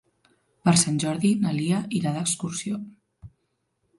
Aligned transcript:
Per 0.67 0.71
Sant 0.83 0.95
Jordi 1.03 1.29
na 1.43 1.51
Lia 1.59 1.83
irà 1.99 2.15
d'excursió. 2.17 2.83